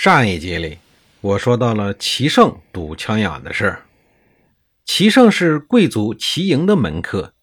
[0.00, 0.78] 上一集里，
[1.20, 3.82] 我说到了齐胜赌枪眼的事儿。
[4.84, 7.34] 齐胜是贵族齐营的门客，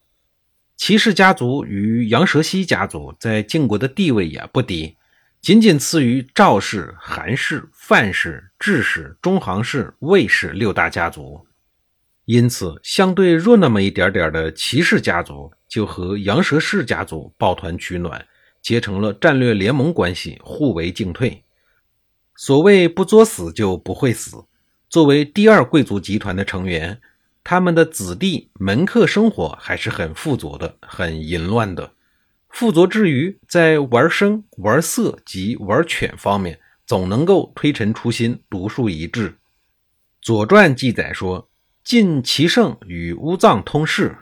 [0.74, 4.96] 齐氏家族与杨蛇溪家族在晋国的地位也不低，
[5.42, 11.46] 仅仅次于赵氏、韩氏、范氏、智氏、中行氏、魏氏六大家族。
[12.24, 18.26] 因此，相对弱那么一点点的齐氏家族，就和杨蛇氏家族抱团取暖，
[18.62, 21.42] 结成了战略联盟关系，互为进退。
[22.36, 24.44] 所谓不作死就不会死。
[24.88, 27.00] 作为第二贵族集团的成员，
[27.42, 31.92] 他们的子弟门客生活还是很富足的，很淫乱的。
[32.48, 39.30] 富足之余，在玩生、玩色及玩犬方面，总能够推陈出新，独树一帜。
[40.22, 41.48] 《左传》记载说
[41.84, 44.16] ：“晋齐胜与乌藏通事。”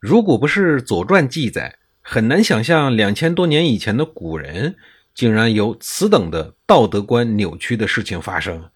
[0.00, 4.76] 如果不是《左传》记载，很难想象两千多年以前的古人。
[5.16, 8.70] 竟然有此等的道德观扭曲的事情发生。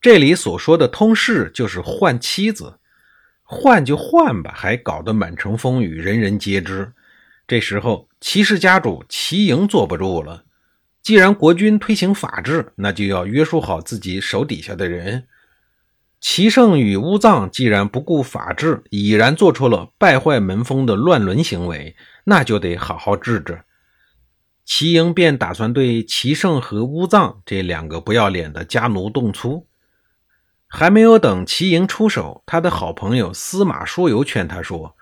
[0.00, 2.78] 这里所说的通事，就是换妻子，
[3.44, 6.92] 换就换吧，还搞得满城风雨，人人皆知。
[7.46, 10.44] 这时候，齐氏家主齐营坐不住了。
[11.02, 15.26] 既然国君推行法治，那就要约束好自己手底下的人。
[16.20, 21.94] 齐胜与乌藏既然不顾法治，已然做出了败坏门风的乱伦行为，
[22.24, 23.60] 那就得好好治治。
[24.74, 29.68] 齐营便打算对齐胜和乌藏这两个不要脸的家奴动粗。
[30.66, 34.96] 还没有等齐营出手，他的好朋友司马叔游劝他说：“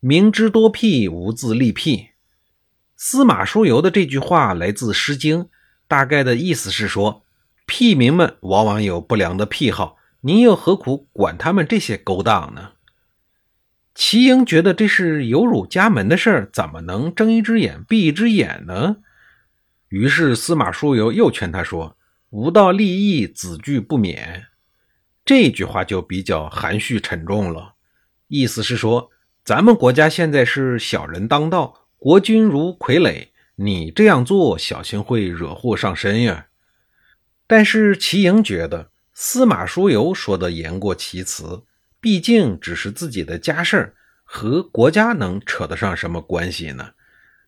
[0.00, 2.08] 明知多辟，无自立辟。”
[2.98, 5.44] 司马叔游的这句话来自《诗经》，
[5.86, 7.22] 大概的意思是说，
[7.64, 12.72] 屁民们往往有不良的癖好，您又何苦管他们这些勾当呢？
[13.94, 18.96] 齐营觉得这是有辱家门的事儿，怎么能睁一只眼闭一只眼呢？
[19.92, 21.98] 于是司马叔游又劝他说
[22.30, 24.46] ：“吾道利益，子惧不免。”
[25.22, 27.74] 这句话就比较含蓄沉重了，
[28.28, 29.10] 意思是说，
[29.44, 36.46] 咱们国家现在是小人当道，国君如傀儡，你这样做，小心会惹祸上身呀。
[37.46, 41.64] 但是齐营觉得司马叔游说的言过其词。
[42.00, 46.92] 毕竟只是自己的家事儿，和国家能扯得上什么关系呢？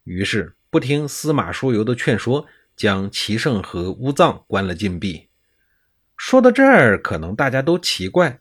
[0.05, 5.29] 于是不听司马叔游的劝说，将齐胜和乌藏关了禁闭。
[6.17, 8.41] 说到这儿，可能大家都奇怪：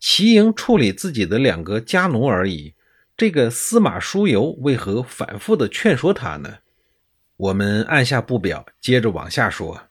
[0.00, 2.72] 齐营处理自己的两个家奴而已，
[3.18, 6.54] 这个司马叔游为何反复的劝说他呢？
[7.36, 9.82] 我们按下不表，接着往下说。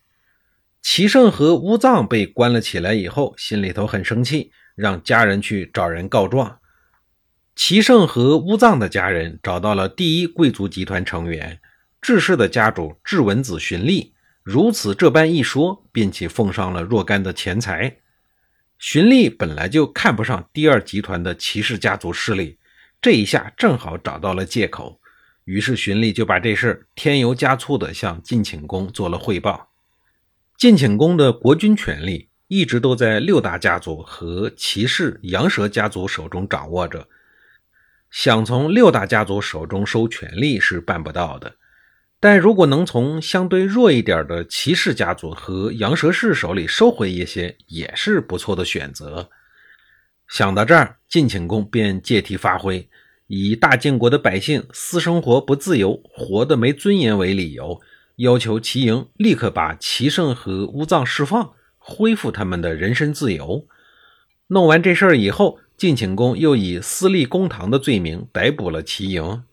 [0.81, 4.51] 齐胜和乌藏被关了起来以后，心里头很生气。
[4.73, 6.57] 让家人去找人告状。
[7.55, 11.59] 齐胜和乌藏的家人找到了第一贵族集团成员
[12.03, 17.99] 志士的家主志文子荀立，如此这般一说，并且奉上了若干的钱财。
[18.77, 22.59] 荀立本来就看不上第二集团的齐氏家族势力，
[23.01, 24.99] 这一下正好找到了借口，
[25.45, 29.69] 于是荀立就把这事添油加醋地向晋顷公做了汇报。
[30.57, 32.29] 晋顷公的国君权力。
[32.47, 37.07] 一直都在六大家族和骑士羊蛇家族手中掌握着，
[38.11, 41.55] 想从六大家族手中收权力是办不到的。
[42.23, 49.29] 但如果能从相对弱一点的骑士家族和羊蛇氏手里收回一些，也是不错的选择。
[50.29, 52.87] 想到这儿，晋顷公便借题发挥，
[53.27, 57.81] 以大晋国的百姓私生活不自由、活得没尊严为理由，
[58.15, 61.51] 要求齐营立刻把齐胜和乌藏释放。
[61.77, 63.67] 恢复他们的人身自由。
[64.47, 69.43] 弄完这事儿以后，晋顷公又以私立公堂的罪名逮捕了齐营。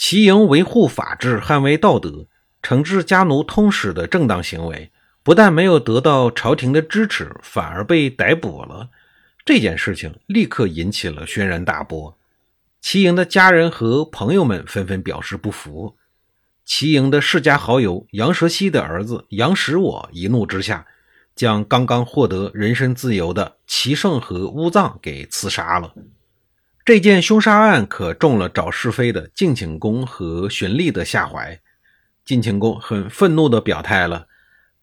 [0.00, 2.26] 齐营维护法治、捍卫道德、
[2.62, 4.90] 惩治家奴通使的正当行为，
[5.22, 8.88] 不但没有得到朝廷的支持，反而被逮捕了。
[9.44, 12.16] 这件事情立刻引起了轩然大波。
[12.80, 15.94] 齐营的家人和朋友们纷纷表示不服。
[16.64, 20.86] 齐营的世家好友杨蛇溪的儿子杨使我一怒之下。
[21.36, 25.94] 将刚刚获得人身自由的齐胜和乌藏给刺杀了。
[26.84, 31.60] 这件凶杀案可中了找是非的晋顷公和荀立的下怀。
[32.24, 34.26] 晋顷公很愤怒地表态了：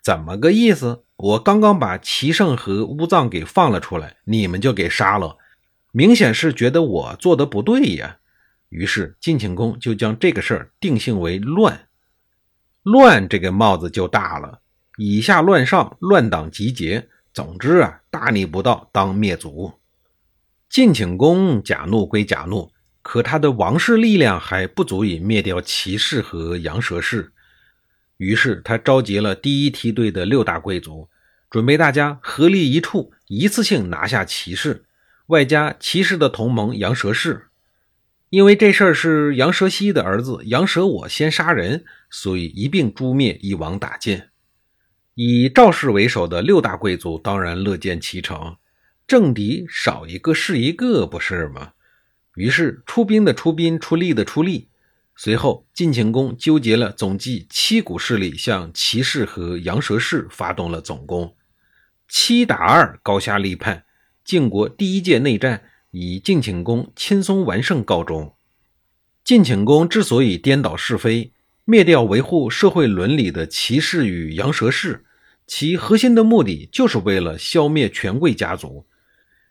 [0.02, 1.04] 怎么个意思？
[1.16, 5.38] 我刚刚把齐胜和乌藏给放了出来，你们就给杀了，
[5.92, 8.18] 明显是觉得我做的不对呀。
[8.70, 11.88] 于是晋庆公就将这个事儿定性为乱，
[12.84, 14.60] 乱这个帽子就大了，
[14.98, 19.74] 以下乱上，乱党集结，总之啊，大逆不道，当灭族。
[20.70, 22.72] 晋庆公假怒归假怒，
[23.02, 27.32] 可他的王室力量还不足以灭掉齐氏和羊舌氏。
[28.18, 31.08] 于是他召集了第一梯队的六大贵族，
[31.50, 34.86] 准备大家合力一处，一次性拿下齐氏，
[35.28, 37.46] 外加齐氏的同盟羊舌氏。
[38.30, 44.22] 因为这事儿是羊舌西的儿子羊舌我先杀人，所以一并诛灭，一网打尽。
[45.16, 48.58] 以赵氏为首的六大贵族当然乐见其成，
[49.08, 51.72] 政敌少一个是一个，不是吗？
[52.36, 54.68] 于是出兵的出兵，出力的出力。
[55.16, 61.38] 随后，晋庆公纠结了总计七股势力，向齐氏和羊舌氏发动了总攻，
[62.10, 63.86] 七打二，高下立判。
[64.26, 68.36] 晋国第一届内战以晋庆公轻松完胜告终。
[69.24, 71.32] 晋庆公之所以颠倒是非，
[71.64, 75.06] 灭掉维护社会伦理的齐氏与羊舌氏，
[75.48, 78.86] 其核心的目的就是为了消灭权贵家族，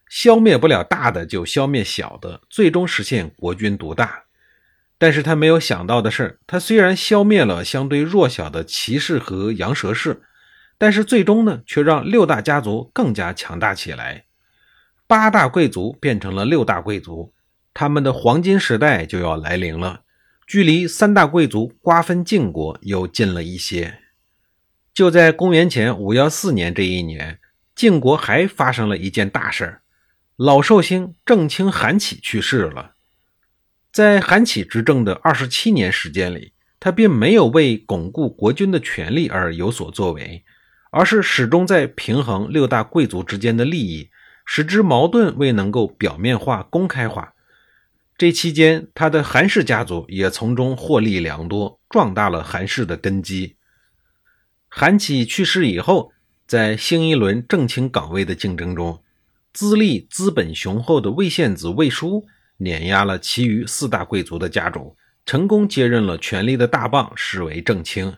[0.08, 4.25] 消灭不了大的就消灭小的，最终实现国君独大。
[4.99, 10.23] 但是他没有想到的是，他虽然消灭了相对弱小的骑士和羊舌氏，
[10.79, 14.25] 但是最终呢，却让六大家族更加强大起来。
[15.06, 17.35] 八大贵族变成了六大贵族，
[17.75, 20.00] 他们的黄金时代就要来临了，
[20.47, 23.99] 距离三大贵族瓜分晋国又近了一些。
[24.94, 27.38] 就在公元前五幺四年这一年，
[27.75, 29.82] 晋国还发生了一件大事儿：
[30.36, 32.92] 老寿星郑卿韩起去世了。
[33.90, 40.44] 在韩起执政的二十七年时间里，他并没有为巩固国君的权力而有所作为，
[40.90, 44.10] 而是始终在平衡六大贵族之间的利益，
[44.44, 47.32] 使之矛盾未能够表面化、公开化。
[48.18, 53.56] 这期间，他的韩氏家族也从中获利良多，壮大了韩氏的根基。
[54.68, 56.12] 韩起去世以后，
[56.46, 59.02] 在新一轮正卿岗位的竞争中，
[59.56, 62.26] 资历资本雄厚的魏献子魏书。
[62.58, 68.14] 碾压了其余四大贵族的家主，成功接任了权力的大棒，视为正卿。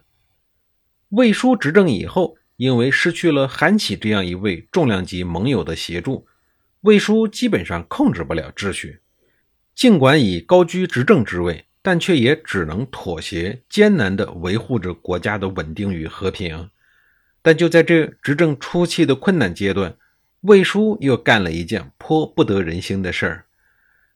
[1.10, 6.26] 魏书执政以后，因为失去了韩起这样一位重量级盟友的协助，
[6.80, 8.98] 魏书基本上控制不了秩序。
[9.76, 16.68] 尽管已高居执政之位，但却也只能妥协，艰难地维护着国家的稳定与和平。
[17.42, 19.96] 但就在这执政初期的困难阶段，
[20.42, 23.46] 魏书又干了一件颇不得人心的事儿。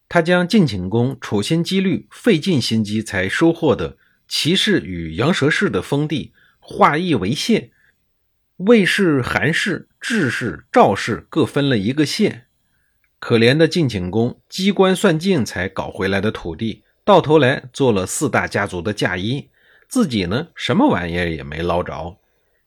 [0.07, 3.97] 他将晋顷公处心积虑、费尽心机才收获的
[4.27, 7.71] 齐氏与羊舌氏的封地化邑为县，
[8.57, 12.45] 魏氏、韩氏、智氏、赵氏各分了一个县。
[13.19, 19.49] 可怜的晋顷公机关算尽才搞回来的土地，到头来做了四大家族的嫁衣，
[19.89, 22.19] 自己呢什么玩意儿也没捞着。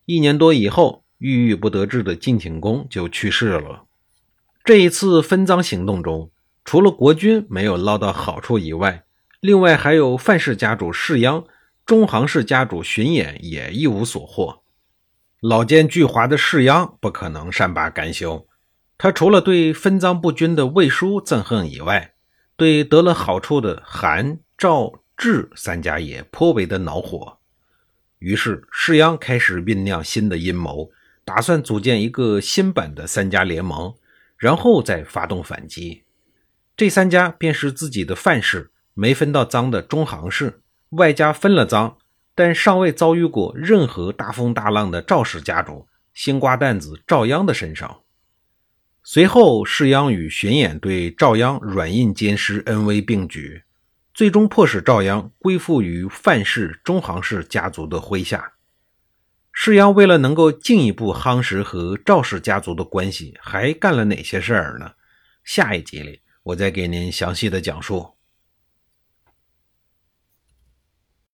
[0.04, 3.84] 一年多以后，郁郁不得志的晋庆公就去世了。
[4.64, 6.30] 这一次分赃行动中。
[6.64, 9.04] 除了国君没有捞到好处以外，
[9.38, 11.46] 另外还有范氏家主士鞅、
[11.86, 14.64] 中行氏家主荀偃也一无所获。
[15.40, 18.48] 老奸巨猾的士鞅不可能善罢甘休，
[18.98, 22.14] 他除了对分赃不均的魏书憎恨以外，
[22.56, 27.38] 对得了好处的韩、赵、智三家也颇为的恼火。
[28.18, 30.90] 于是士鞅开始酝酿新的阴谋，
[31.26, 33.96] 打算组建一个新版的三家联盟，
[34.38, 36.04] 然后再发动反击。
[36.76, 41.98] 这三家便是自己的范氏没分到赃的中行氏，外加分了赃
[42.36, 48.02] 但尚未遭遇过任何大风大浪的赵氏家族新瓜蛋子赵鞅的身上。
[49.02, 53.64] 随后，士鞅与荀偃对赵鞅软硬兼施，恩威并举，
[54.14, 58.52] 最终迫使赵鞅归附于范氏、中行氏家族的麾下。
[59.58, 64.92] 世阳为了能够进一步夯实和赵氏家族的关系，还干了哪些事儿呢？
[65.44, 66.20] 下一集里。
[66.42, 68.15] 我再给您详细的讲述。